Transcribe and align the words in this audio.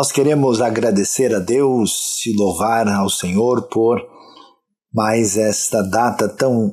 Nós 0.00 0.10
queremos 0.10 0.62
agradecer 0.62 1.34
a 1.34 1.38
Deus 1.38 2.24
e 2.24 2.32
louvar 2.34 2.88
ao 2.88 3.10
Senhor 3.10 3.68
por 3.68 4.00
mais 4.94 5.36
esta 5.36 5.82
data 5.82 6.26
tão 6.26 6.72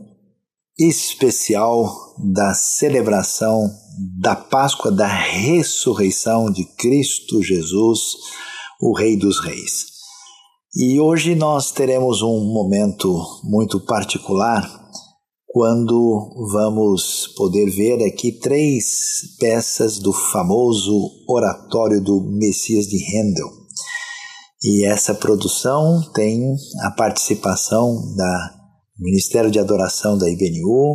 especial 0.80 1.94
da 2.18 2.54
celebração 2.54 3.70
da 4.18 4.34
Páscoa 4.34 4.94
da 4.94 5.08
ressurreição 5.08 6.50
de 6.50 6.64
Cristo 6.78 7.44
Jesus, 7.44 8.00
o 8.80 8.98
Rei 8.98 9.18
dos 9.18 9.42
Reis. 9.42 9.88
E 10.74 10.98
hoje 10.98 11.36
nós 11.36 11.70
teremos 11.70 12.22
um 12.22 12.54
momento 12.54 13.14
muito 13.44 13.78
particular 13.82 14.87
quando 15.58 16.36
vamos 16.52 17.34
poder 17.36 17.68
ver 17.72 18.06
aqui 18.06 18.32
três 18.32 19.22
peças 19.40 19.98
do 19.98 20.14
famoso 20.14 21.10
oratório 21.28 22.00
do 22.00 22.22
Messias 22.22 22.86
de 22.86 22.98
Handel. 22.98 23.48
E 24.64 24.86
essa 24.86 25.16
produção 25.16 26.00
tem 26.14 26.56
a 26.84 26.92
participação 26.92 27.96
da 28.16 28.54
Ministério 29.00 29.50
de 29.50 29.58
Adoração 29.58 30.16
da 30.16 30.30
IBNU, 30.30 30.94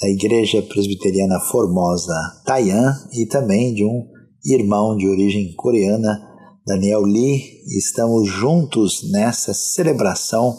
da 0.00 0.08
Igreja 0.08 0.60
Presbiteriana 0.60 1.38
Formosa 1.38 2.16
Tayan 2.44 2.96
e 3.12 3.26
também 3.26 3.74
de 3.74 3.84
um 3.84 4.08
irmão 4.44 4.96
de 4.96 5.06
origem 5.06 5.54
coreana, 5.54 6.20
Daniel 6.66 7.02
Lee. 7.02 7.44
Estamos 7.78 8.28
juntos 8.28 9.08
nessa 9.12 9.54
celebração 9.54 10.58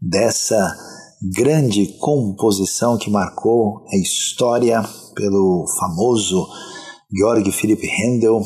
dessa 0.00 0.74
grande 1.30 1.86
composição 1.98 2.98
que 2.98 3.08
marcou 3.08 3.84
a 3.92 3.96
história 3.96 4.82
pelo 5.14 5.64
famoso 5.78 6.48
Georg 7.16 7.48
Philipp 7.52 7.86
Handel, 7.86 8.44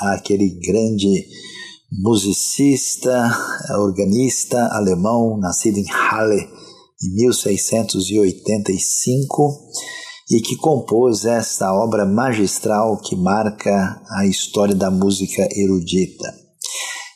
aquele 0.00 0.58
grande 0.60 1.26
musicista, 2.02 3.30
organista 3.78 4.68
alemão, 4.68 5.36
nascido 5.36 5.76
em 5.78 5.84
Halle 5.84 6.48
em 7.02 7.14
1685 7.14 9.60
e 10.30 10.40
que 10.40 10.56
compôs 10.56 11.26
esta 11.26 11.74
obra 11.74 12.06
magistral 12.06 12.98
que 13.00 13.14
marca 13.14 14.02
a 14.08 14.26
história 14.26 14.74
da 14.74 14.90
música 14.90 15.46
erudita. 15.54 16.34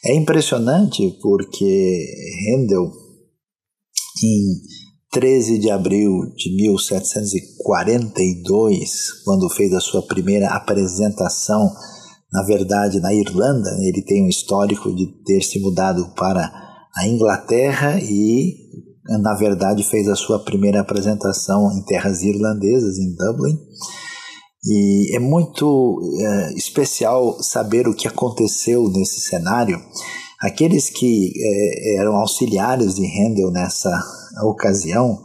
É 0.04 0.14
impressionante 0.14 1.16
porque 1.22 2.04
Handel, 2.52 2.92
em 4.22 4.77
13 5.10 5.58
de 5.58 5.70
abril 5.70 6.20
de 6.36 6.54
1742, 6.54 9.22
quando 9.24 9.48
fez 9.48 9.72
a 9.72 9.80
sua 9.80 10.06
primeira 10.06 10.48
apresentação, 10.48 11.72
na 12.30 12.42
verdade 12.42 13.00
na 13.00 13.14
Irlanda, 13.14 13.70
ele 13.80 14.02
tem 14.02 14.22
um 14.22 14.28
histórico 14.28 14.94
de 14.94 15.06
ter 15.24 15.42
se 15.42 15.58
mudado 15.60 16.12
para 16.14 16.52
a 16.94 17.08
Inglaterra 17.08 17.98
e, 18.02 18.54
na 19.22 19.32
verdade, 19.34 19.82
fez 19.82 20.06
a 20.08 20.16
sua 20.16 20.44
primeira 20.44 20.80
apresentação 20.80 21.72
em 21.72 21.82
terras 21.84 22.22
irlandesas, 22.22 22.98
em 22.98 23.14
Dublin. 23.14 23.58
E 24.66 25.16
é 25.16 25.18
muito 25.18 25.98
é, 26.20 26.52
especial 26.52 27.42
saber 27.42 27.88
o 27.88 27.94
que 27.94 28.06
aconteceu 28.06 28.90
nesse 28.90 29.20
cenário. 29.20 29.80
Aqueles 30.40 30.90
que 30.90 31.32
é, 31.34 31.96
eram 32.00 32.14
auxiliares 32.16 32.96
de 32.96 33.06
Handel 33.06 33.50
nessa 33.50 33.90
ocasião 34.44 35.18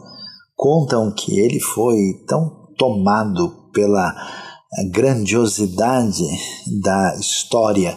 contam 0.56 1.12
que 1.12 1.38
ele 1.38 1.60
foi 1.60 1.96
tão 2.26 2.64
tomado 2.76 3.70
pela 3.72 4.14
grandiosidade 4.90 6.24
da 6.80 7.16
história 7.18 7.96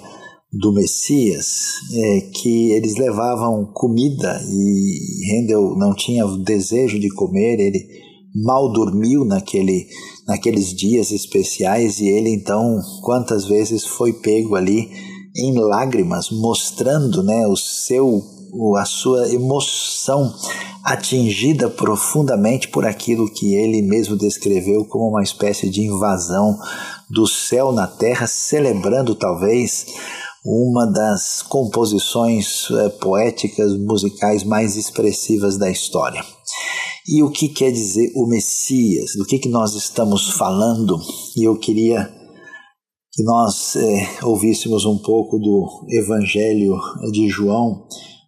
do 0.52 0.72
Messias 0.72 1.74
é, 1.94 2.22
que 2.34 2.72
eles 2.72 2.96
levavam 2.98 3.66
comida 3.73 4.40
e 4.50 5.32
Handel 5.32 5.76
não 5.76 5.94
tinha 5.94 6.26
desejo 6.38 7.00
de 7.00 7.10
comer, 7.10 7.60
ele 7.60 7.86
mal 8.46 8.72
dormiu 8.72 9.26
naquele, 9.26 9.88
naqueles 10.28 10.73
dias 10.73 11.12
especiais 11.12 12.00
e 12.00 12.08
ele 12.08 12.30
então 12.30 12.80
quantas 13.02 13.46
vezes 13.46 13.86
foi 13.86 14.14
pego 14.14 14.56
ali 14.56 14.90
em 15.36 15.54
lágrimas 15.58 16.30
mostrando 16.32 17.23
né, 17.23 17.46
o 17.48 17.56
seu 17.56 18.23
a 18.78 18.86
sua 18.86 19.30
emoção 19.32 20.34
atingida 20.87 21.70
profundamente 21.70 22.70
por 22.70 22.86
aquilo 22.86 23.30
que 23.30 23.53
ele 23.53 23.81
mesmo 23.81 24.15
descreveu 24.15 24.86
como 24.86 25.09
uma 25.09 25.21
espécie 25.21 25.70
de 25.70 25.81
invasão 25.81 26.58
do 27.09 27.27
céu 27.27 27.73
na 27.73 27.86
terra, 27.86 28.25
celebrando 28.25 29.14
talvez 29.14 29.86
uma 30.45 30.86
das 30.86 31.42
composições 31.42 32.71
é, 32.71 32.87
poéticas 32.87 33.77
musicais 33.77 34.45
mais 34.45 34.77
expressivas 34.77 35.58
da 35.58 35.70
história. 35.70 36.23
E 37.05 37.21
o 37.21 37.30
que 37.31 37.49
quer 37.49 37.71
dizer 37.71 38.14
o 38.15 38.25
Messias? 38.25 39.11
Do 39.17 39.25
que, 39.25 39.39
que 39.39 39.49
nós 39.49 39.75
estamos 39.75 40.31
falando? 40.31 40.98
E 41.36 41.45
eu 41.45 41.59
queria 41.59 42.09
que 43.11 43.23
nós 43.23 43.75
é, 43.75 44.23
ouvíssemos 44.23 44.86
um 44.86 44.98
pouco 44.99 45.37
do 45.37 45.86
Evangelho 45.89 46.80
de 47.11 47.27
João, 47.27 47.86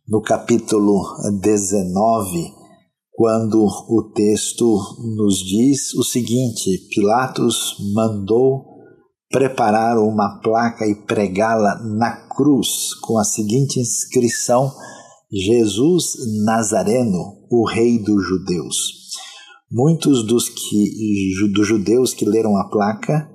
no 0.09 0.21
capítulo 0.23 1.03
19, 1.39 2.51
quando 3.11 3.63
o 3.63 4.11
texto 4.11 4.65
nos 5.15 5.37
diz 5.37 5.93
o 5.93 6.03
seguinte: 6.03 6.89
Pilatos 6.89 7.75
mandou 7.93 8.65
preparar 9.29 9.99
uma 9.99 10.39
placa 10.41 10.87
e 10.87 10.95
pregá-la 11.05 11.75
na 11.83 12.27
cruz 12.27 12.95
com 13.03 13.19
a 13.19 13.23
seguinte 13.23 13.79
inscrição: 13.79 14.73
Jesus 15.31 16.15
Nazareno, 16.43 17.45
o 17.51 17.67
Rei 17.69 17.99
dos 17.99 18.27
Judeus. 18.27 18.99
Muitos 19.71 20.25
dos, 20.25 20.49
que, 20.49 21.51
dos 21.53 21.67
judeus 21.67 22.15
que 22.15 22.25
leram 22.25 22.57
a 22.57 22.67
placa, 22.67 23.29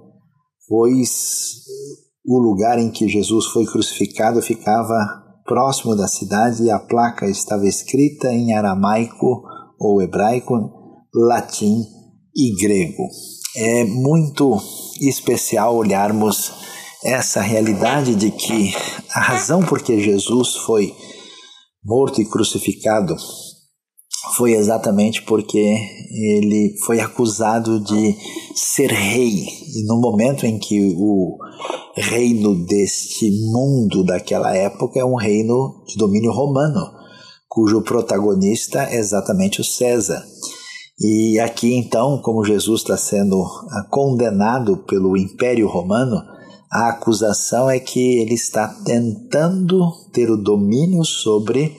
pois 0.66 1.62
o 2.26 2.36
lugar 2.40 2.80
em 2.80 2.90
que 2.90 3.06
Jesus 3.06 3.46
foi 3.46 3.64
crucificado 3.64 4.42
ficava 4.42 5.23
próximo 5.44 5.94
da 5.94 6.08
cidade 6.08 6.64
e 6.64 6.70
a 6.70 6.78
placa 6.78 7.26
estava 7.26 7.66
escrita 7.66 8.32
em 8.32 8.54
aramaico 8.54 9.42
ou 9.78 10.00
hebraico, 10.02 10.54
latim 11.14 11.84
e 12.34 12.54
grego. 12.56 13.04
É 13.56 13.84
muito 13.84 14.60
especial 15.00 15.76
olharmos 15.76 16.52
essa 17.04 17.40
realidade 17.40 18.14
de 18.14 18.30
que 18.30 18.74
a 19.14 19.20
razão 19.20 19.62
por 19.62 19.82
que 19.82 20.02
Jesus 20.02 20.56
foi 20.56 20.94
morto 21.84 22.20
e 22.20 22.24
crucificado 22.24 23.14
foi 24.36 24.54
exatamente 24.54 25.22
porque 25.22 25.58
ele 25.58 26.74
foi 26.86 26.98
acusado 27.00 27.78
de 27.80 28.16
ser 28.54 28.90
rei. 28.90 29.44
E 29.44 29.86
no 29.86 30.00
momento 30.00 30.46
em 30.46 30.58
que 30.58 30.94
o 30.96 31.36
reino 31.96 32.54
deste 32.66 33.30
mundo 33.52 34.04
daquela 34.04 34.56
época 34.56 34.98
é 34.98 35.04
um 35.04 35.14
reino 35.14 35.84
de 35.86 35.96
domínio 35.96 36.32
romano, 36.32 36.90
cujo 37.48 37.82
protagonista 37.82 38.82
é 38.84 38.96
exatamente 38.96 39.60
o 39.60 39.64
César. 39.64 40.22
E 40.98 41.38
aqui 41.40 41.74
então, 41.74 42.20
como 42.22 42.44
Jesus 42.44 42.82
está 42.82 42.96
sendo 42.96 43.42
ah, 43.42 43.86
condenado 43.90 44.76
pelo 44.78 45.16
Império 45.16 45.68
Romano, 45.68 46.16
a 46.70 46.88
acusação 46.88 47.70
é 47.70 47.78
que 47.78 48.20
ele 48.20 48.34
está 48.34 48.66
tentando 48.84 49.90
ter 50.12 50.30
o 50.30 50.36
domínio 50.36 51.04
sobre 51.04 51.76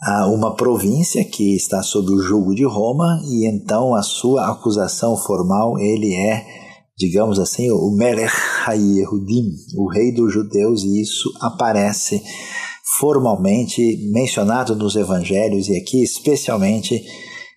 a 0.00 0.26
uma 0.28 0.54
província 0.54 1.24
que 1.24 1.54
está 1.54 1.82
sob 1.82 2.10
o 2.10 2.20
jugo 2.20 2.54
de 2.54 2.64
Roma 2.64 3.20
e 3.26 3.46
então 3.46 3.94
a 3.94 4.02
sua 4.02 4.50
acusação 4.50 5.16
formal 5.16 5.78
ele 5.78 6.14
é, 6.14 6.63
digamos 6.96 7.38
assim, 7.38 7.70
o 7.70 7.90
Melech 7.90 8.34
HaYehudim, 8.66 9.50
o 9.76 9.88
rei 9.88 10.12
dos 10.12 10.32
judeus 10.32 10.82
e 10.82 11.00
isso 11.00 11.32
aparece 11.40 12.22
formalmente 12.98 14.08
mencionado 14.12 14.76
nos 14.76 14.94
evangelhos 14.94 15.68
e 15.68 15.76
aqui 15.76 16.02
especialmente 16.02 17.04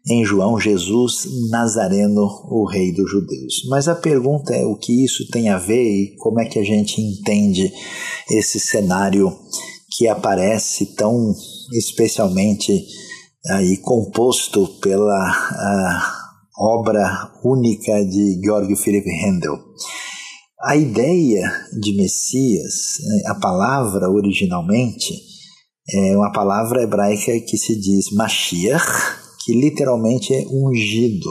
em 0.10 0.24
João 0.24 0.60
Jesus 0.60 1.28
Nazareno, 1.50 2.26
o 2.50 2.66
rei 2.66 2.94
dos 2.94 3.12
judeus. 3.12 3.66
Mas 3.70 3.88
a 3.88 3.96
pergunta 3.96 4.56
é 4.56 4.66
o 4.66 4.76
que 4.76 5.04
isso 5.04 5.28
tem 5.30 5.50
a 5.50 5.58
ver 5.58 5.84
e 5.84 6.16
como 6.18 6.40
é 6.40 6.46
que 6.46 6.58
a 6.58 6.64
gente 6.64 7.02
entende 7.02 7.72
esse 8.30 8.60
cenário 8.60 9.38
que 9.98 10.08
aparece 10.08 10.96
tão 10.96 11.34
especialmente 11.74 12.86
aí 13.50 13.78
composto 13.78 14.68
pela 14.82 16.17
obra 16.58 17.32
única 17.44 18.04
de 18.04 18.42
Georg 18.44 18.76
Philipp 18.76 19.08
Handel. 19.24 19.58
A 20.64 20.76
ideia 20.76 21.42
de 21.80 21.96
Messias, 21.96 22.98
né, 23.06 23.30
a 23.30 23.36
palavra 23.36 24.10
originalmente, 24.10 25.14
é 25.94 26.18
uma 26.18 26.32
palavra 26.32 26.82
hebraica 26.82 27.40
que 27.42 27.58
se 27.58 27.80
diz 27.80 28.12
Mashiach, 28.12 28.84
que 29.46 29.54
literalmente 29.54 30.34
é 30.34 30.46
ungido. 30.52 31.30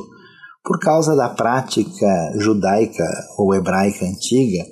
Por 0.65 0.79
causa 0.79 1.15
da 1.15 1.29
prática 1.29 2.33
judaica 2.39 3.05
ou 3.37 3.55
hebraica 3.55 4.07
antiga, 4.07 4.65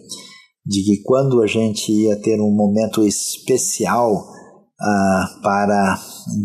de 0.64 0.82
que 0.82 1.02
quando 1.02 1.42
a 1.42 1.46
gente 1.46 1.92
ia 1.92 2.16
ter 2.16 2.40
um 2.40 2.50
momento 2.50 3.04
especial 3.04 4.24
ah, 4.80 5.26
para, 5.42 5.98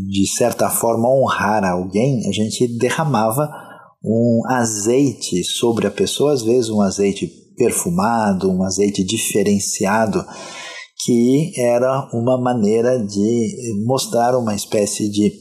de 0.10 0.28
certa 0.28 0.70
forma, 0.70 1.10
honrar 1.10 1.64
alguém, 1.64 2.28
a 2.28 2.32
gente 2.32 2.78
derramava 2.78 3.69
um 4.04 4.42
azeite 4.48 5.44
sobre 5.44 5.88
a 5.88 5.92
pessoa, 5.92 6.34
às 6.34 6.42
vezes 6.42 6.70
um 6.70 6.82
azeite 6.82 7.28
perfumado, 7.58 8.50
um 8.50 8.64
azeite 8.64 9.04
diferenciado, 9.04 10.26
que 11.04 11.52
era 11.58 12.10
uma 12.14 12.40
maneira 12.40 12.98
de 12.98 13.84
mostrar 13.86 14.38
uma 14.38 14.56
espécie 14.56 15.10
de 15.10 15.34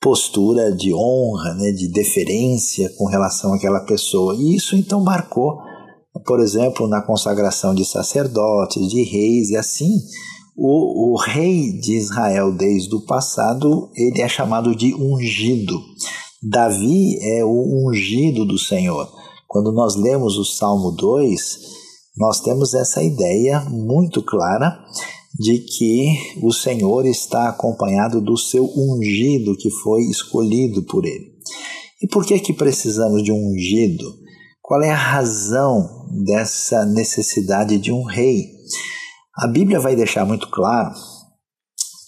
postura 0.00 0.72
de 0.72 0.92
honra, 0.92 1.54
né, 1.54 1.70
de 1.70 1.88
deferência 1.88 2.90
com 2.96 3.06
relação 3.06 3.54
àquela 3.54 3.80
pessoa. 3.80 4.34
E 4.34 4.56
isso 4.56 4.74
então 4.74 5.02
marcou, 5.02 5.58
por 6.26 6.40
exemplo, 6.40 6.88
na 6.88 7.00
consagração 7.00 7.74
de 7.74 7.84
sacerdotes, 7.84 8.88
de 8.88 9.02
reis 9.04 9.50
e 9.50 9.56
assim. 9.56 9.90
O, 10.54 11.12
o 11.12 11.16
rei 11.16 11.72
de 11.80 11.96
Israel 11.96 12.52
desde 12.52 12.94
o 12.94 13.06
passado 13.06 13.90
ele 13.96 14.20
é 14.20 14.28
chamado 14.28 14.74
de 14.74 14.94
ungido. 14.94 15.80
Davi 16.42 17.18
é 17.20 17.44
o 17.44 17.86
ungido 17.86 18.44
do 18.44 18.58
Senhor. 18.58 19.08
Quando 19.46 19.70
nós 19.70 19.94
lemos 19.94 20.36
o 20.36 20.44
Salmo 20.44 20.90
2, 20.90 21.58
nós 22.16 22.40
temos 22.40 22.74
essa 22.74 23.02
ideia 23.02 23.60
muito 23.70 24.22
clara 24.22 24.76
de 25.38 25.58
que 25.58 26.40
o 26.42 26.52
Senhor 26.52 27.06
está 27.06 27.48
acompanhado 27.48 28.20
do 28.20 28.36
seu 28.36 28.64
ungido 28.64 29.56
que 29.56 29.70
foi 29.70 30.02
escolhido 30.02 30.82
por 30.82 31.06
ele. 31.06 31.32
E 32.02 32.08
por 32.08 32.26
que 32.26 32.38
que 32.40 32.52
precisamos 32.52 33.22
de 33.22 33.30
um 33.30 33.52
ungido? 33.52 34.04
Qual 34.60 34.82
é 34.82 34.90
a 34.90 34.96
razão 34.96 36.08
dessa 36.24 36.84
necessidade 36.84 37.78
de 37.78 37.92
um 37.92 38.02
rei? 38.02 38.46
A 39.36 39.46
Bíblia 39.46 39.78
vai 39.78 39.94
deixar 39.94 40.24
muito 40.24 40.48
claro 40.48 40.92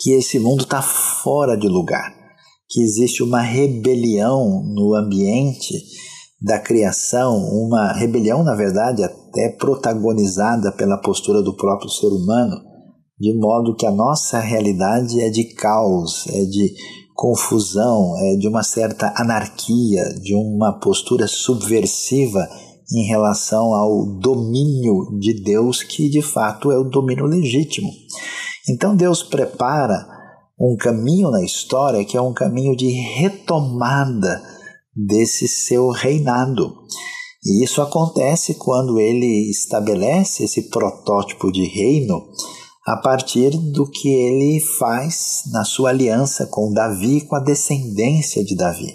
que 0.01 0.11
esse 0.11 0.39
mundo 0.39 0.65
está 0.65 0.83
fora 0.83 1.57
de 1.57 1.69
lugar, 1.69 2.13
que 2.75 2.83
existe 2.83 3.23
uma 3.23 3.41
rebelião 3.41 4.65
no 4.65 4.95
ambiente 4.95 5.75
da 6.43 6.59
criação, 6.59 7.37
uma 7.37 7.93
rebelião, 7.93 8.43
na 8.43 8.55
verdade, 8.55 9.05
até 9.05 9.49
protagonizada 9.49 10.73
pela 10.73 10.99
postura 10.99 11.41
do 11.41 11.57
próprio 11.57 11.89
ser 11.89 12.09
humano 12.09 12.75
de 13.19 13.33
modo 13.39 13.77
que 13.77 13.87
a 13.87 13.91
nossa 13.91 14.41
realidade 14.41 15.21
é 15.21 15.31
de 15.31 15.45
caos, 15.55 16.27
é 16.29 16.45
de 16.45 16.75
confusão, 17.15 18.13
é 18.19 18.37
de 18.37 18.49
uma 18.49 18.63
certa 18.63 19.15
anarquia, 19.17 20.03
de 20.21 20.35
uma 20.35 20.79
postura 20.81 21.29
subversiva 21.29 22.47
em 22.93 23.07
relação 23.07 23.73
ao 23.73 24.19
domínio 24.19 25.17
de 25.19 25.43
Deus, 25.43 25.83
que 25.83 26.11
de 26.11 26.21
fato 26.21 26.73
é 26.73 26.79
o 26.79 26.85
domínio 26.85 27.25
legítimo. 27.25 27.89
Então 28.69 28.97
Deus 28.97 29.23
prepara 29.23 30.07
um 30.59 30.77
caminho 30.77 31.31
na 31.31 31.43
história 31.43 32.05
que 32.05 32.17
é 32.17 32.21
um 32.21 32.33
caminho 32.33 32.77
de 32.77 32.89
retomada 32.89 34.43
desse 34.95 35.49
seu 35.49 35.89
reinado. 35.89 36.73
E 37.45 37.65
isso 37.65 37.83
acontece 37.83 38.55
quando 38.55 38.99
ele 38.99 39.51
estabelece 39.51 40.45
esse 40.45 40.71
protótipo 40.71 41.53
de 41.53 41.65
reino 41.65 42.23
a 42.87 42.97
partir 42.97 43.51
do 43.51 43.91
que 43.91 44.09
ele 44.09 44.61
faz 44.79 45.43
na 45.53 45.65
sua 45.65 45.91
aliança 45.91 46.47
com 46.47 46.73
Davi, 46.73 47.23
com 47.23 47.37
a 47.37 47.41
descendência 47.41 48.45
de 48.45 48.55
Davi. 48.55 48.95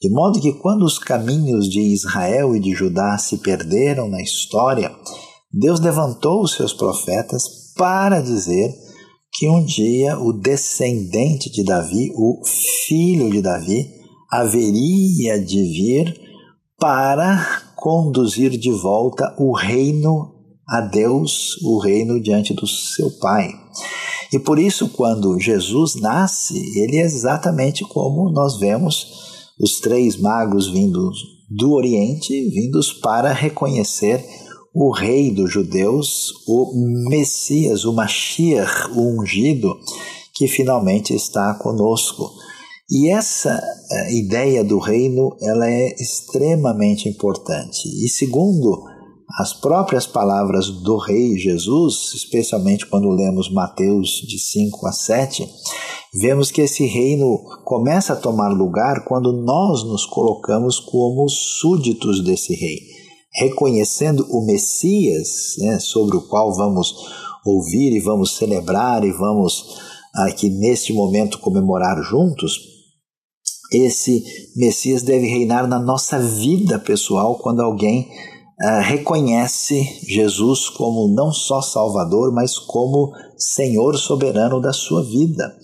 De 0.00 0.10
modo 0.10 0.40
que, 0.40 0.52
quando 0.54 0.84
os 0.84 0.98
caminhos 0.98 1.68
de 1.68 1.80
Israel 1.80 2.54
e 2.54 2.60
de 2.60 2.74
Judá 2.74 3.16
se 3.18 3.38
perderam 3.38 4.08
na 4.08 4.20
história, 4.20 4.94
Deus 5.52 5.80
levantou 5.80 6.42
os 6.42 6.54
seus 6.54 6.72
profetas 6.72 7.72
para 7.74 8.20
dizer 8.20 8.74
que 9.36 9.48
um 9.48 9.62
dia 9.62 10.18
o 10.18 10.32
descendente 10.32 11.50
de 11.50 11.62
Davi, 11.62 12.10
o 12.16 12.40
filho 12.88 13.30
de 13.30 13.42
Davi, 13.42 13.86
haveria 14.30 15.38
de 15.38 15.62
vir 15.62 16.20
para 16.78 17.62
conduzir 17.76 18.56
de 18.56 18.70
volta 18.70 19.34
o 19.38 19.54
reino 19.54 20.34
a 20.66 20.80
Deus 20.80 21.62
o 21.62 21.78
reino 21.78 22.20
diante 22.20 22.54
do 22.54 22.66
seu 22.66 23.10
Pai. 23.20 23.50
E 24.32 24.38
por 24.38 24.58
isso, 24.58 24.88
quando 24.88 25.38
Jesus 25.38 25.94
nasce, 25.96 26.54
ele 26.80 26.96
é 26.96 27.02
exatamente 27.02 27.84
como 27.84 28.30
nós 28.30 28.58
vemos 28.58 29.06
os 29.60 29.80
três 29.80 30.16
magos 30.16 30.68
vindos 30.70 31.18
do 31.48 31.72
Oriente, 31.72 32.50
vindos 32.50 32.92
para 32.92 33.32
reconhecer 33.32 34.24
o 34.78 34.90
rei 34.90 35.30
dos 35.30 35.50
judeus, 35.50 36.34
o 36.46 36.70
Messias, 37.08 37.86
o 37.86 37.94
Mashiach, 37.94 38.90
o 38.94 39.18
ungido, 39.18 39.74
que 40.34 40.46
finalmente 40.46 41.14
está 41.14 41.54
conosco. 41.54 42.30
E 42.90 43.08
essa 43.08 43.58
eh, 43.90 44.14
ideia 44.18 44.62
do 44.62 44.78
reino, 44.78 45.34
ela 45.40 45.66
é 45.66 45.94
extremamente 45.94 47.08
importante. 47.08 47.88
E 47.88 48.06
segundo 48.06 48.84
as 49.38 49.54
próprias 49.54 50.06
palavras 50.06 50.68
do 50.68 50.98
Rei 50.98 51.38
Jesus, 51.38 52.12
especialmente 52.14 52.84
quando 52.84 53.08
lemos 53.08 53.50
Mateus 53.50 54.22
de 54.28 54.38
5 54.38 54.86
a 54.86 54.92
7, 54.92 55.48
vemos 56.20 56.50
que 56.50 56.60
esse 56.60 56.84
reino 56.84 57.38
começa 57.64 58.12
a 58.12 58.16
tomar 58.16 58.48
lugar 58.48 59.06
quando 59.06 59.32
nós 59.32 59.82
nos 59.84 60.04
colocamos 60.04 60.78
como 60.78 61.26
súditos 61.30 62.22
desse 62.22 62.54
rei, 62.54 62.95
reconhecendo 63.36 64.26
o 64.30 64.44
Messias, 64.44 65.56
né, 65.58 65.78
sobre 65.78 66.16
o 66.16 66.22
qual 66.22 66.54
vamos 66.54 66.94
ouvir 67.44 67.92
e 67.92 68.00
vamos 68.00 68.36
celebrar 68.36 69.04
e 69.04 69.12
vamos 69.12 69.78
aqui 70.14 70.48
neste 70.48 70.92
momento 70.92 71.38
comemorar 71.38 72.02
juntos. 72.02 72.58
Esse 73.72 74.24
Messias 74.56 75.02
deve 75.02 75.26
reinar 75.26 75.66
na 75.68 75.78
nossa 75.78 76.18
vida 76.18 76.78
pessoal 76.78 77.36
quando 77.36 77.60
alguém 77.60 78.08
uh, 78.62 78.80
reconhece 78.82 79.82
Jesus 80.06 80.68
como 80.68 81.08
não 81.08 81.32
só 81.32 81.60
Salvador, 81.60 82.32
mas 82.32 82.58
como 82.58 83.12
Senhor 83.36 83.96
soberano 83.98 84.60
da 84.60 84.72
sua 84.72 85.02
vida. 85.02 85.54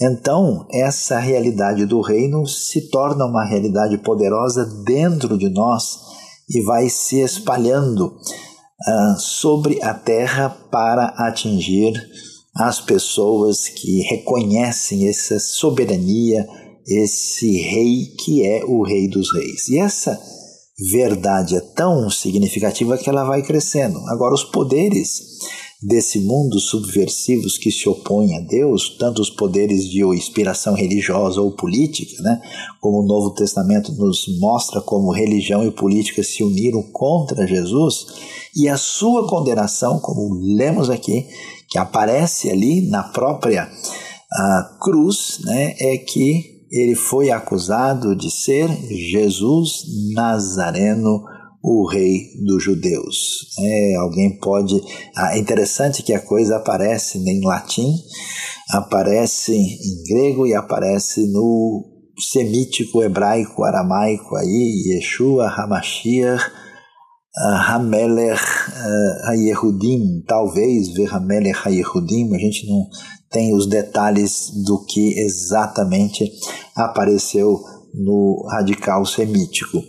Então, 0.00 0.66
essa 0.70 1.18
realidade 1.18 1.86
do 1.86 2.02
reino 2.02 2.46
se 2.46 2.90
torna 2.90 3.24
uma 3.24 3.46
realidade 3.46 3.96
poderosa 3.98 4.66
dentro 4.84 5.38
de 5.38 5.48
nós 5.48 6.06
e 6.48 6.62
vai 6.62 6.88
se 6.88 7.20
espalhando 7.20 8.06
uh, 8.06 9.18
sobre 9.18 9.82
a 9.82 9.94
terra 9.94 10.48
para 10.70 11.06
atingir 11.26 11.92
as 12.54 12.80
pessoas 12.80 13.68
que 13.68 14.00
reconhecem 14.02 15.08
essa 15.08 15.38
soberania, 15.38 16.46
esse 16.86 17.58
rei 17.58 18.14
que 18.18 18.46
é 18.46 18.64
o 18.64 18.82
Rei 18.82 19.08
dos 19.08 19.32
Reis. 19.32 19.68
E 19.68 19.78
essa 19.78 20.18
verdade 20.90 21.56
é 21.56 21.60
tão 21.60 22.08
significativa 22.10 22.96
que 22.96 23.08
ela 23.08 23.24
vai 23.24 23.42
crescendo. 23.42 23.98
Agora, 24.08 24.34
os 24.34 24.44
poderes 24.44 25.38
desse 25.82 26.20
mundo 26.20 26.58
subversivos 26.58 27.58
que 27.58 27.70
se 27.70 27.88
opõem 27.88 28.36
a 28.36 28.40
Deus, 28.40 28.96
tanto 28.98 29.20
os 29.20 29.28
poderes 29.28 29.84
de 29.84 30.02
inspiração 30.02 30.74
religiosa 30.74 31.40
ou 31.40 31.52
política, 31.52 32.22
né, 32.22 32.40
como 32.80 33.00
o 33.00 33.06
Novo 33.06 33.34
Testamento 33.34 33.92
nos 33.92 34.24
mostra 34.38 34.80
como 34.80 35.12
religião 35.12 35.66
e 35.66 35.70
política 35.70 36.22
se 36.22 36.42
uniram 36.42 36.82
contra 36.92 37.46
Jesus, 37.46 38.06
e 38.54 38.68
a 38.68 38.76
sua 38.78 39.28
condenação, 39.28 39.98
como 39.98 40.34
lemos 40.34 40.88
aqui, 40.88 41.26
que 41.68 41.78
aparece 41.78 42.50
ali 42.50 42.88
na 42.88 43.02
própria 43.02 43.68
uh, 43.68 44.78
cruz, 44.80 45.40
né, 45.44 45.74
é 45.78 45.98
que 45.98 46.56
ele 46.70 46.94
foi 46.94 47.30
acusado 47.30 48.16
de 48.16 48.30
ser 48.30 48.68
Jesus 48.90 49.84
Nazareno, 50.14 51.22
o 51.68 51.84
rei 51.84 52.30
dos 52.44 52.62
judeus. 52.62 53.48
É, 53.58 53.96
alguém 53.96 54.38
pode. 54.38 54.80
Ah, 55.16 55.36
é 55.36 55.40
interessante 55.40 56.00
que 56.04 56.12
a 56.12 56.20
coisa 56.20 56.58
aparece 56.58 57.18
em 57.18 57.44
latim, 57.44 57.92
aparece 58.70 59.52
em 59.52 60.04
grego 60.08 60.46
e 60.46 60.54
aparece 60.54 61.26
no 61.26 61.84
semítico, 62.20 63.02
hebraico, 63.02 63.64
aramaico 63.64 64.36
aí, 64.36 64.84
Yeshua, 64.86 65.48
Hamashiach, 65.48 66.44
uh, 66.44 67.72
Hamelech 67.72 68.40
uh, 68.40 69.28
Hayehudim, 69.28 70.22
talvez 70.24 70.90
ver 70.94 71.12
Hamelech 71.12 71.58
Hayehudim, 71.64 72.32
a 72.32 72.38
gente 72.38 72.64
não 72.68 72.86
tem 73.28 73.52
os 73.52 73.66
detalhes 73.66 74.52
do 74.64 74.84
que 74.84 75.18
exatamente 75.18 76.30
apareceu 76.76 77.60
no 77.92 78.46
radical 78.52 79.04
semítico. 79.04 79.82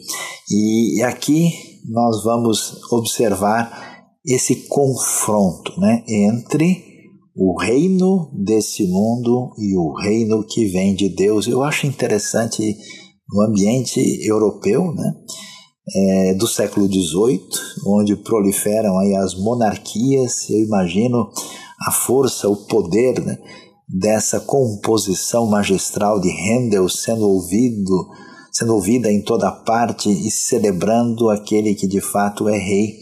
E 0.50 1.04
aqui 1.04 1.67
nós 1.88 2.24
vamos 2.24 2.82
observar 2.92 4.06
esse 4.26 4.68
confronto 4.68 5.80
né, 5.80 6.04
entre 6.08 6.86
o 7.36 7.60
reino 7.60 8.32
desse 8.34 8.86
mundo 8.88 9.54
e 9.58 9.78
o 9.78 9.94
reino 9.94 10.44
que 10.44 10.66
vem 10.66 10.96
de 10.96 11.10
Deus. 11.10 11.48
Eu 11.48 11.64
acho 11.64 11.88
interessante 11.88 12.76
no 13.30 13.42
ambiente 13.42 14.00
europeu, 14.26 14.94
né? 14.94 15.14
é, 15.96 16.34
do 16.34 16.48
século 16.48 16.88
XVIII, 16.88 17.48
onde 17.86 18.16
proliferam 18.16 18.98
aí 19.00 19.16
as 19.16 19.36
monarquias. 19.36 20.50
Eu 20.50 20.60
imagino 20.60 21.30
a 21.88 21.92
força, 21.92 22.50
o 22.50 22.56
poder 22.56 23.24
né, 23.24 23.38
dessa 23.88 24.40
composição 24.40 25.46
magistral 25.48 26.20
de 26.20 26.30
Handel 26.30 26.90
sendo 26.90 27.28
ouvido, 27.30 28.10
sendo 28.58 28.74
ouvida 28.74 29.12
em 29.12 29.22
toda 29.22 29.52
parte 29.52 30.10
e 30.10 30.32
celebrando 30.32 31.30
aquele 31.30 31.76
que 31.76 31.86
de 31.86 32.02
fato 32.02 32.50
é 32.50 32.58
rei 32.58 32.98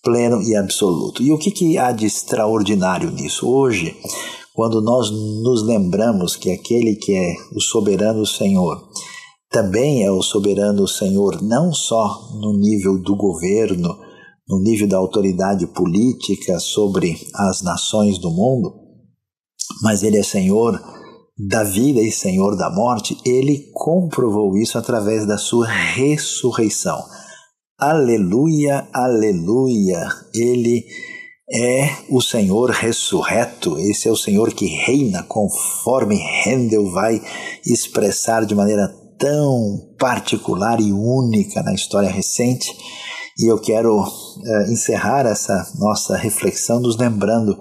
pleno 0.00 0.40
e 0.40 0.54
absoluto. 0.54 1.24
E 1.24 1.32
o 1.32 1.38
que, 1.38 1.50
que 1.50 1.76
há 1.76 1.90
de 1.90 2.06
extraordinário 2.06 3.10
nisso? 3.10 3.48
Hoje, 3.48 3.96
quando 4.54 4.80
nós 4.80 5.10
nos 5.10 5.64
lembramos 5.64 6.36
que 6.36 6.52
aquele 6.52 6.94
que 6.94 7.16
é 7.16 7.34
o 7.52 7.60
soberano 7.60 8.24
Senhor 8.24 8.80
também 9.50 10.04
é 10.04 10.10
o 10.10 10.22
soberano 10.22 10.86
Senhor, 10.86 11.42
não 11.42 11.72
só 11.72 12.30
no 12.40 12.56
nível 12.56 12.96
do 12.98 13.16
governo, 13.16 13.98
no 14.48 14.60
nível 14.62 14.86
da 14.86 14.98
autoridade 14.98 15.66
política 15.66 16.60
sobre 16.60 17.18
as 17.34 17.60
nações 17.60 18.18
do 18.18 18.30
mundo, 18.30 18.72
mas 19.82 20.04
ele 20.04 20.16
é 20.16 20.22
Senhor 20.22 20.80
da 21.38 21.64
vida 21.64 22.00
e 22.00 22.12
Senhor 22.12 22.56
da 22.56 22.70
morte, 22.70 23.16
ele 23.24 23.70
comprovou 23.72 24.56
isso 24.56 24.78
através 24.78 25.26
da 25.26 25.38
sua 25.38 25.66
ressurreição. 25.66 27.02
Aleluia, 27.78 28.86
aleluia. 28.92 30.08
Ele 30.34 30.84
é 31.52 31.90
o 32.08 32.20
Senhor 32.20 32.70
ressurreto, 32.70 33.78
esse 33.78 34.08
é 34.08 34.10
o 34.10 34.16
Senhor 34.16 34.52
que 34.52 34.66
reina, 34.66 35.22
conforme 35.24 36.20
Handel 36.46 36.90
vai 36.90 37.20
expressar 37.66 38.46
de 38.46 38.54
maneira 38.54 38.88
tão 39.18 39.94
particular 39.98 40.80
e 40.80 40.92
única 40.92 41.62
na 41.62 41.74
história 41.74 42.10
recente. 42.10 42.74
E 43.38 43.50
eu 43.50 43.58
quero 43.58 44.00
uh, 44.00 44.70
encerrar 44.70 45.26
essa 45.26 45.72
nossa 45.78 46.16
reflexão 46.16 46.80
nos 46.80 46.96
lembrando 46.96 47.58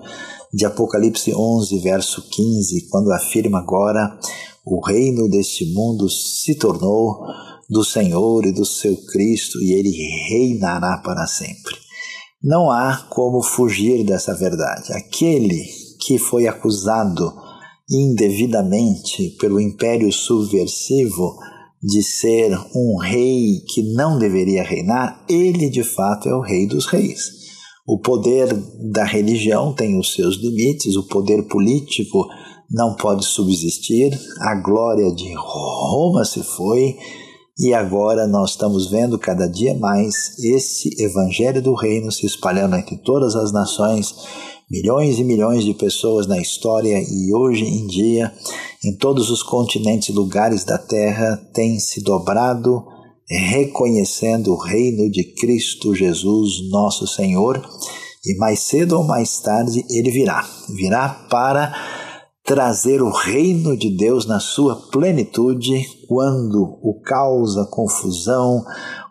de 0.54 0.66
Apocalipse 0.66 1.34
11, 1.34 1.80
verso 1.80 2.28
15, 2.30 2.88
quando 2.90 3.12
afirma 3.12 3.60
agora: 3.60 4.18
o 4.66 4.80
reino 4.86 5.30
deste 5.30 5.66
mundo 5.74 6.10
se 6.10 6.56
tornou 6.56 7.26
do 7.70 7.84
Senhor 7.86 8.46
e 8.46 8.52
do 8.52 8.66
seu 8.66 8.98
Cristo 9.08 9.62
e 9.62 9.72
ele 9.74 9.92
reinará 10.30 10.98
para 10.98 11.26
sempre. 11.26 11.76
Não 12.44 12.70
há 12.70 13.06
como 13.10 13.42
fugir 13.42 14.04
dessa 14.04 14.34
verdade. 14.34 14.92
Aquele 14.94 15.64
que 16.00 16.18
foi 16.18 16.48
acusado 16.48 17.32
indevidamente 17.90 19.36
pelo 19.40 19.60
império 19.60 20.12
subversivo 20.12 21.38
de 21.84 22.04
ser 22.04 22.58
um 22.76 22.98
rei 22.98 23.62
que 23.68 23.82
não 23.94 24.20
deveria 24.20 24.64
reinar, 24.64 25.24
ele 25.28 25.70
de 25.70 25.84
fato 25.84 26.30
é 26.30 26.34
o 26.34 26.42
rei 26.42 26.68
dos 26.68 26.86
reis. 26.86 27.41
O 27.88 28.00
poder 28.00 28.54
da 28.92 29.04
religião 29.04 29.74
tem 29.74 29.98
os 29.98 30.14
seus 30.14 30.38
limites, 30.38 30.96
o 30.96 31.08
poder 31.08 31.44
político 31.48 32.28
não 32.70 32.96
pode 32.96 33.26
subsistir, 33.26 34.18
a 34.40 34.56
glória 34.56 35.12
de 35.14 35.34
Roma 35.34 36.24
se 36.24 36.44
foi, 36.44 36.96
e 37.60 37.74
agora 37.74 38.26
nós 38.28 38.52
estamos 38.52 38.90
vendo 38.90 39.20
cada 39.20 39.48
dia 39.48 39.76
mais 39.76 40.40
esse 40.40 40.90
evangelho 41.04 41.62
do 41.62 41.74
reino 41.74 42.12
se 42.12 42.26
espalhando 42.26 42.76
entre 42.76 42.98
todas 42.98 43.36
as 43.36 43.52
nações, 43.52 44.16
milhões 44.70 45.20
e 45.20 45.24
milhões 45.24 45.64
de 45.64 45.74
pessoas 45.74 46.28
na 46.28 46.40
história 46.40 46.98
e 47.02 47.34
hoje 47.34 47.66
em 47.66 47.86
dia, 47.88 48.32
em 48.86 48.96
todos 48.96 49.30
os 49.30 49.44
continentes 49.44 50.10
e 50.10 50.14
lugares 50.14 50.64
da 50.64 50.78
terra, 50.78 51.36
têm 51.54 51.78
se 51.78 52.02
dobrado 52.02 52.84
reconhecendo 53.38 54.52
o 54.52 54.58
reino 54.58 55.10
de 55.10 55.24
Cristo 55.24 55.96
Jesus, 55.96 56.70
nosso 56.70 57.08
Senhor, 57.08 57.62
e 58.26 58.36
mais 58.38 58.60
cedo 58.60 58.98
ou 58.98 59.04
mais 59.04 59.40
tarde 59.40 59.86
ele 59.90 60.12
virá. 60.12 60.48
Virá 60.70 61.10
para 61.30 61.74
trazer 62.44 63.02
o 63.02 63.10
reino 63.10 63.78
de 63.78 63.90
Deus 63.90 64.26
na 64.26 64.40
sua 64.40 64.76
plenitude, 64.92 65.86
quando 66.08 66.78
o 66.82 67.00
caos, 67.02 67.58
a 67.58 67.66
confusão, 67.66 68.66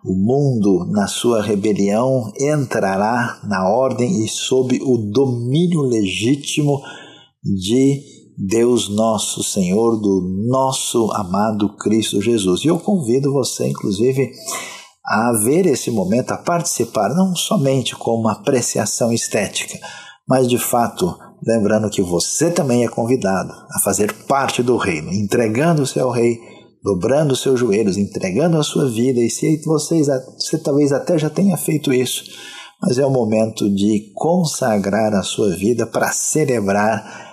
o 0.04 0.12
mundo 0.12 0.86
na 0.90 1.06
sua 1.06 1.42
rebelião 1.42 2.30
entrará 2.38 3.40
na 3.44 3.68
ordem 3.68 4.24
e 4.24 4.28
sob 4.28 4.78
o 4.82 4.96
domínio 4.96 5.80
legítimo 5.82 6.80
de 7.42 8.19
Deus 8.42 8.88
nosso 8.88 9.44
Senhor, 9.44 10.00
do 10.00 10.22
nosso 10.48 11.12
amado 11.12 11.76
Cristo 11.76 12.22
Jesus. 12.22 12.64
E 12.64 12.68
eu 12.68 12.78
convido 12.78 13.30
você, 13.30 13.68
inclusive, 13.68 14.32
a 15.04 15.32
ver 15.44 15.66
esse 15.66 15.90
momento, 15.90 16.32
a 16.32 16.38
participar, 16.38 17.10
não 17.10 17.36
somente 17.36 17.94
com 17.94 18.14
uma 18.14 18.32
apreciação 18.32 19.12
estética, 19.12 19.78
mas 20.26 20.48
de 20.48 20.56
fato, 20.56 21.14
lembrando 21.46 21.90
que 21.90 22.00
você 22.00 22.50
também 22.50 22.82
é 22.82 22.88
convidado 22.88 23.52
a 23.72 23.80
fazer 23.80 24.10
parte 24.26 24.62
do 24.62 24.78
reino, 24.78 25.12
entregando-se 25.12 26.00
ao 26.00 26.10
rei, 26.10 26.38
dobrando 26.82 27.36
seus 27.36 27.60
joelhos, 27.60 27.98
entregando 27.98 28.56
a 28.56 28.62
sua 28.62 28.88
vida, 28.88 29.20
e 29.20 29.28
se 29.28 29.60
vocês, 29.66 30.06
você 30.38 30.56
talvez 30.56 30.92
até 30.92 31.18
já 31.18 31.28
tenha 31.28 31.58
feito 31.58 31.92
isso, 31.92 32.24
mas 32.80 32.98
é 32.98 33.04
o 33.04 33.10
momento 33.10 33.68
de 33.68 34.12
consagrar 34.14 35.12
a 35.12 35.22
sua 35.22 35.54
vida 35.54 35.86
para 35.86 36.10
celebrar 36.10 37.29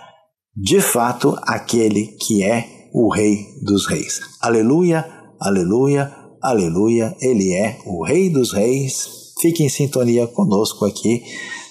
de 0.59 0.81
fato 0.81 1.37
aquele 1.43 2.07
que 2.19 2.43
é 2.43 2.89
o 2.91 3.13
Rei 3.13 3.45
dos 3.61 3.85
Reis. 3.85 4.19
Aleluia, 4.41 5.05
aleluia, 5.39 6.11
aleluia, 6.41 7.15
ele 7.21 7.53
é 7.53 7.77
o 7.85 8.03
Rei 8.03 8.27
dos 8.31 8.51
Reis. 8.51 9.07
Fique 9.39 9.63
em 9.63 9.69
sintonia 9.69 10.25
conosco 10.25 10.85
aqui, 10.85 11.21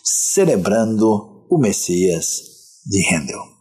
celebrando 0.04 1.46
o 1.50 1.58
Messias 1.58 2.42
de 2.86 3.04
Handel. 3.12 3.55